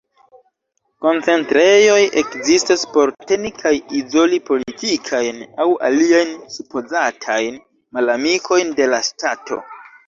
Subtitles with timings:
[1.05, 7.65] Koncentrejoj ekzistas por teni kaj izoli politikajn aŭ aliajn supozatajn
[8.01, 9.67] malamikojn de la ŝtato.